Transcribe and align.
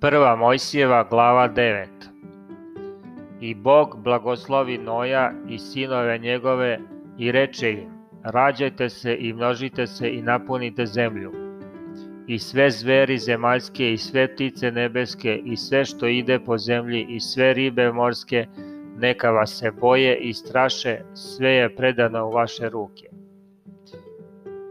Prva 0.00 0.36
Mojsijeva 0.36 1.04
glava 1.10 1.48
9 1.48 1.86
I 3.40 3.54
Bog 3.54 3.96
blagoslovi 4.04 4.78
Noja 4.78 5.32
i 5.48 5.58
sinove 5.58 6.18
njegove 6.18 6.78
i 7.18 7.32
reče 7.32 7.72
im, 7.72 7.90
rađajte 8.22 8.88
se 8.88 9.16
i 9.20 9.32
množite 9.32 9.86
se 9.86 10.10
i 10.10 10.22
napunite 10.22 10.86
zemlju. 10.86 11.32
I 12.26 12.38
sve 12.38 12.70
zveri 12.70 13.18
zemaljske 13.18 13.92
i 13.92 13.96
sve 13.96 14.34
ptice 14.34 14.70
nebeske 14.70 15.40
i 15.44 15.56
sve 15.56 15.84
što 15.84 16.06
ide 16.06 16.38
po 16.40 16.58
zemlji 16.58 17.06
i 17.08 17.20
sve 17.20 17.54
ribe 17.54 17.92
morske, 17.92 18.46
neka 18.96 19.30
vas 19.30 19.58
se 19.58 19.70
boje 19.70 20.18
i 20.18 20.32
straše, 20.32 20.98
sve 21.14 21.50
je 21.50 21.76
predano 21.76 22.26
u 22.26 22.32
vaše 22.32 22.68
ruke. 22.68 23.07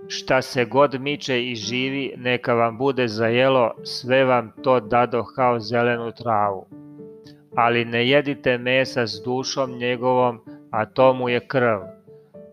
Šta 0.09 0.41
se 0.41 0.65
god 0.65 1.01
miče 1.01 1.43
i 1.43 1.55
živi, 1.55 2.13
neka 2.17 2.53
vam 2.53 2.77
bude 2.77 3.07
za 3.07 3.27
jelo, 3.27 3.71
sve 3.83 4.23
vam 4.25 4.51
to 4.63 4.79
dado 4.79 5.23
kao 5.23 5.59
zelenu 5.59 6.11
travu. 6.11 6.65
Ali 7.55 7.85
ne 7.85 8.09
jedite 8.09 8.57
mesa 8.57 9.07
s 9.07 9.21
dušom 9.25 9.71
njegovom, 9.71 10.39
a 10.71 10.85
to 10.85 11.13
mu 11.13 11.29
je 11.29 11.47
krv. 11.47 11.79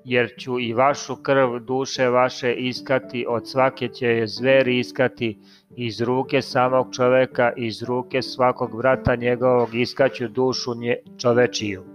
Jer 0.04 0.30
ću 0.38 0.60
i 0.60 0.72
vašu 0.72 1.16
krv 1.16 1.58
duše 1.58 2.08
vaše 2.08 2.54
iskati, 2.54 3.26
od 3.28 3.48
svake 3.48 3.88
će 3.88 4.06
je 4.06 4.26
zveri 4.26 4.78
iskati, 4.78 5.38
iz 5.76 6.00
ruke 6.00 6.42
samog 6.42 6.86
čoveka, 6.96 7.52
iz 7.56 7.82
ruke 7.82 8.22
svakog 8.22 8.78
vrata 8.78 9.16
njegovog 9.16 9.74
iskaću 9.74 10.28
dušu 10.28 10.74
nje, 10.74 10.96
čovečiju. 11.18 11.93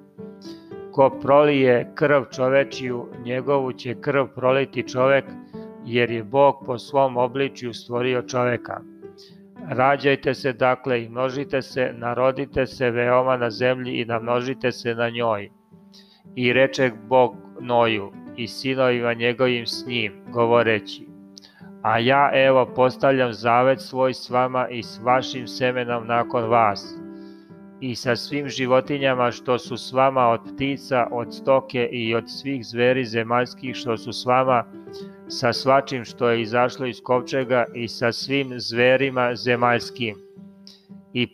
Ko 0.92 1.10
prolije 1.22 1.92
krv 1.96 2.24
čovečiju, 2.36 3.08
njegovu 3.26 3.74
će 3.74 3.96
krv 4.02 4.26
proliti 4.36 4.88
čovek, 4.88 5.26
jer 5.86 6.12
je 6.12 6.24
Bog 6.24 6.56
po 6.66 6.78
svom 6.78 7.18
obličju 7.18 7.74
stvorio 7.74 8.22
čoveka. 8.22 8.82
Rađajte 9.70 10.34
se 10.34 10.54
dakle 10.54 11.04
i 11.04 11.10
množite 11.10 11.62
se, 11.62 11.94
narodite 11.98 12.66
se 12.66 12.92
veoma 12.92 13.38
na 13.38 13.50
zemlji 13.50 14.02
i 14.02 14.06
namnožite 14.06 14.72
se 14.72 14.96
na 14.96 15.10
njoj. 15.10 15.50
I 16.36 16.54
reče 16.54 16.92
Bog 17.08 17.36
Noju 17.60 18.12
i 18.38 18.48
sinovima 18.48 19.14
njegovim 19.14 19.66
s 19.66 19.86
njim, 19.88 20.14
govoreći, 20.32 21.10
A 21.82 22.00
ja 22.00 22.30
evo 22.34 22.66
postavljam 22.76 23.34
zavet 23.34 23.82
svoj 23.82 24.14
s 24.14 24.30
vama 24.30 24.68
i 24.70 24.84
s 24.84 25.00
vašim 25.04 25.48
semenom 25.48 26.08
nakon 26.08 26.50
vas, 26.50 26.96
i 27.82 27.96
sa 27.96 28.16
svim 28.16 28.50
životinjama 28.50 29.32
što 29.32 29.60
su 29.60 29.78
s 29.78 29.94
vama 29.94 30.28
od 30.28 30.40
ptica, 30.56 31.08
od 31.12 31.36
stoke 31.36 31.90
i 31.92 32.16
od 32.16 32.24
svih 32.28 32.66
zveri 32.66 33.06
zemaljskih 33.06 33.76
što 33.76 33.98
su 33.98 34.14
s 34.14 34.26
vama, 34.26 34.66
sa 35.28 35.54
svačim 35.54 36.06
što 36.06 36.30
je 36.30 36.42
izašlo 36.42 36.86
iz 36.86 37.02
kovčega 37.04 37.66
i 37.76 37.88
sa 37.88 38.12
svim 38.12 38.54
zverima 38.60 39.36
zemaljskim. 39.36 40.16
I 41.14 41.28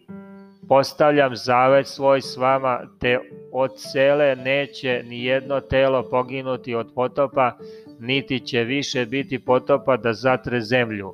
postavljam 0.68 1.36
zavet 1.36 1.88
svoj 1.88 2.22
s 2.22 2.38
vama, 2.38 2.82
te 3.00 3.20
od 3.52 3.76
cele 3.78 4.36
neće 4.36 5.04
ni 5.06 5.24
jedno 5.24 5.60
telo 5.62 6.10
poginuti 6.10 6.76
od 6.76 6.92
potopa, 6.96 7.58
niti 8.00 8.40
će 8.40 8.64
više 8.64 9.06
biti 9.06 9.40
potopa 9.40 9.98
da 9.98 10.14
zatre 10.14 10.62
zemlju. 10.62 11.14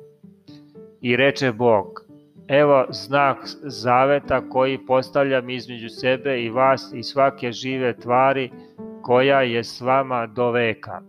I 1.00 1.16
reče 1.16 1.52
Bog, 1.52 2.11
evo 2.52 2.84
znak 2.90 3.38
zaveta 3.62 4.48
koji 4.48 4.86
postavljam 4.86 5.50
između 5.50 5.88
sebe 5.88 6.42
i 6.42 6.50
vas 6.50 6.92
i 6.94 7.02
svake 7.02 7.52
žive 7.52 7.96
tvari 7.96 8.50
koja 9.02 9.42
je 9.42 9.64
s 9.64 9.80
vama 9.80 10.26
do 10.26 10.50
veka. 10.50 11.00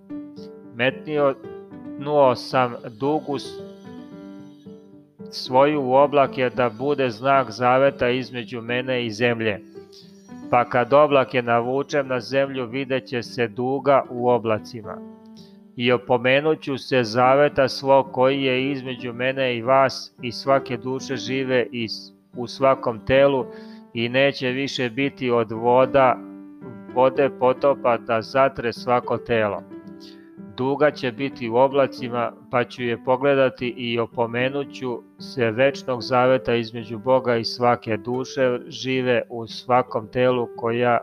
Metnio 0.76 1.36
nuo 2.00 2.36
sam 2.36 2.76
dugu 3.00 3.38
svoju 5.32 5.82
u 5.82 5.94
oblake 5.94 6.50
da 6.50 6.70
bude 6.70 7.10
znak 7.10 7.52
zaveta 7.52 8.10
između 8.10 8.62
mene 8.62 9.06
i 9.06 9.12
zemlje. 9.12 9.62
Pa 10.50 10.66
kad 10.66 10.94
oblake 10.94 11.42
navučem 11.42 12.08
na 12.08 12.20
zemlju, 12.20 12.66
videće 12.66 13.24
se 13.24 13.48
duga 13.48 14.04
u 14.10 14.30
oblacima. 14.30 14.98
I 15.76 15.92
opomenuću 15.92 16.78
se 16.78 17.04
zaveta 17.04 17.68
svog 17.68 18.12
koji 18.12 18.44
je 18.44 18.72
između 18.72 19.14
mene 19.14 19.58
i 19.58 19.62
vas 19.62 20.16
i 20.22 20.32
svake 20.32 20.78
duše 20.78 21.16
žive 21.16 21.68
i 21.72 21.88
u 22.38 22.48
svakom 22.48 23.06
telu 23.06 23.46
i 23.94 24.10
neće 24.10 24.48
više 24.48 24.90
biti 24.90 25.32
od 25.32 25.52
voda, 25.52 26.18
vode 26.96 27.30
potopa 27.40 27.98
da 27.98 28.22
zatre 28.22 28.74
svako 28.74 29.18
telo 29.18 29.64
duga 30.58 30.92
će 30.92 31.12
biti 31.12 31.50
u 31.50 31.56
oblacima, 31.56 32.32
pa 32.52 32.64
ću 32.64 32.84
je 32.84 33.04
pogledati 33.04 33.74
i 33.78 34.00
opomenuću 34.00 35.04
se 35.20 35.52
večnog 35.52 36.02
zaveta 36.02 36.56
između 36.56 37.00
Boga 37.00 37.38
i 37.38 37.46
svake 37.46 37.98
duše 37.98 38.60
žive 38.68 39.22
u 39.30 39.48
svakom 39.48 40.08
telu 40.08 40.48
koja 40.58 41.00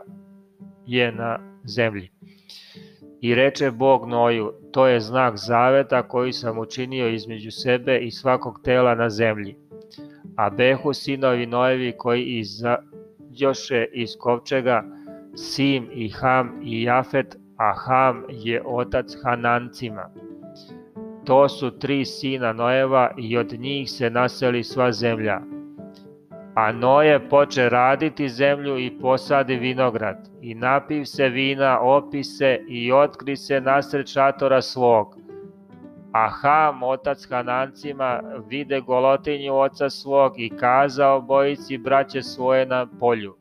je 0.85 1.11
na 1.11 1.39
zemlji. 1.63 2.09
I 3.21 3.35
reče 3.35 3.71
Bog 3.71 4.07
Noju, 4.07 4.51
to 4.71 4.87
je 4.87 4.99
znak 4.99 5.37
zaveta 5.37 6.07
koji 6.07 6.33
sam 6.33 6.59
učinio 6.59 7.07
između 7.07 7.51
sebe 7.51 7.97
i 7.97 8.11
svakog 8.11 8.59
tela 8.63 8.95
na 8.95 9.09
zemlji. 9.09 9.55
A 10.35 10.49
behu 10.49 10.93
sinovi 10.93 11.45
Nojevi 11.45 11.93
koji 11.97 12.23
izađoše 12.23 13.85
iz 13.93 14.09
kovčega, 14.19 14.83
Sim 15.35 15.87
i 15.93 16.09
Ham 16.09 16.59
i 16.63 16.83
Jafet, 16.83 17.37
a 17.57 17.73
Ham 17.73 18.23
je 18.29 18.61
otac 18.65 19.05
Hanancima. 19.23 20.09
To 21.25 21.49
su 21.49 21.79
tri 21.79 22.05
sina 22.05 22.53
Noeva 22.53 23.11
i 23.17 23.37
od 23.37 23.53
njih 23.59 23.91
se 23.91 24.09
naseli 24.09 24.63
sva 24.63 24.91
zemlja. 24.91 25.41
A 26.55 26.71
Noje 26.71 27.29
poče 27.29 27.69
raditi 27.69 28.29
zemlju 28.29 28.77
i 28.79 28.97
posadi 29.01 29.55
vinograd, 29.55 30.29
i 30.41 30.55
napiv 30.55 31.03
se 31.05 31.29
vina, 31.29 31.79
opise 31.79 32.59
i 32.67 32.91
otkri 32.91 33.37
se 33.37 33.61
nasred 33.61 34.07
šatora 34.07 34.61
svog. 34.61 35.15
A 36.13 36.27
Ham, 36.29 36.83
otac 36.83 37.27
Hanancima, 37.29 38.19
vide 38.47 38.81
golotinju 38.81 39.55
oca 39.55 39.89
svog 39.89 40.39
i 40.39 40.49
kazao 40.49 41.21
bojici 41.21 41.77
braće 41.77 42.21
svoje 42.21 42.65
na 42.65 42.87
polju. 42.99 43.35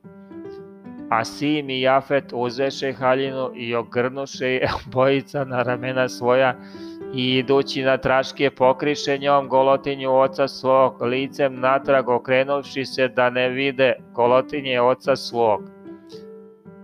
A 1.10 1.24
Sim 1.24 1.70
i 1.70 1.80
Jafet 1.80 2.32
uzeše 2.32 2.92
haljinu 2.92 3.50
i 3.54 3.74
ogrnuše 3.74 4.46
je 4.46 4.70
bojica 4.92 5.44
na 5.44 5.62
ramena 5.62 6.08
svoja 6.08 6.54
i 7.14 7.38
idući 7.38 7.82
na 7.82 7.96
traške 7.96 8.50
pokriše 8.50 9.18
njom 9.18 9.48
golotinju 9.48 10.14
oca 10.14 10.48
svog, 10.48 11.02
licem 11.02 11.60
natrag 11.60 12.08
okrenuvši 12.08 12.84
se 12.84 13.08
da 13.08 13.30
ne 13.30 13.48
vide 13.48 13.92
golotinje 14.14 14.80
oca 14.80 15.16
svog. 15.16 15.60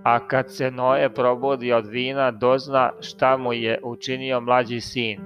A 0.03 0.29
kad 0.29 0.55
se 0.55 0.71
Noje 0.71 1.15
probudi 1.15 1.73
od 1.73 1.87
vina, 1.87 2.31
dozna 2.31 2.93
šta 3.01 3.37
mu 3.37 3.53
je 3.53 3.81
učinio 3.83 4.41
mlađi 4.41 4.81
sin. 4.81 5.21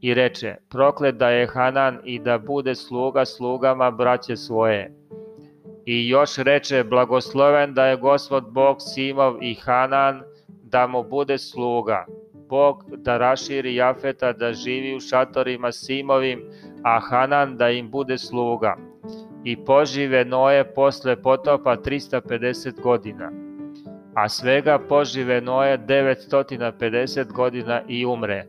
I 0.00 0.14
reče, 0.14 0.54
proklet 0.68 1.14
da 1.14 1.28
je 1.28 1.46
Hanan 1.46 1.98
i 2.04 2.18
da 2.18 2.38
bude 2.38 2.74
sluga 2.74 3.24
slugama 3.24 3.90
braće 3.90 4.36
svoje 4.36 4.99
I 5.92 6.08
još 6.08 6.36
reče, 6.36 6.84
blagosloven 6.84 7.74
da 7.74 7.86
je 7.86 7.96
gospod 7.96 8.44
Bog 8.52 8.76
Simov 8.80 9.42
i 9.42 9.54
Hanan, 9.54 10.22
da 10.62 10.86
mu 10.86 11.02
bude 11.02 11.38
sluga. 11.38 12.06
Bog 12.48 12.84
da 12.96 13.18
raširi 13.18 13.74
Jafeta 13.74 14.32
da 14.32 14.52
živi 14.52 14.96
u 14.96 15.00
šatorima 15.00 15.72
Simovim, 15.72 16.42
a 16.84 17.00
Hanan 17.00 17.56
da 17.56 17.70
im 17.70 17.90
bude 17.90 18.18
sluga. 18.18 18.76
I 19.44 19.64
požive 19.64 20.24
Noje 20.24 20.74
posle 20.74 21.22
potopa 21.22 21.76
350 21.76 22.80
godina. 22.80 23.32
A 24.14 24.28
svega 24.28 24.78
požive 24.78 25.40
Noje 25.40 25.78
950 25.78 27.32
godina 27.32 27.82
i 27.88 28.06
umre. 28.06 28.46